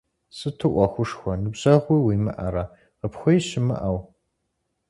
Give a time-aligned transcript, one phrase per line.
[0.37, 2.63] Сыту ӏуэхушхуэ, ныбжьэгъуи уимыӀэрэ
[2.99, 3.97] къыпхуеи щымыӀэу?